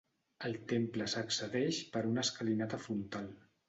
[0.47, 3.35] Al temple s'accedeix per una escalinata frontal.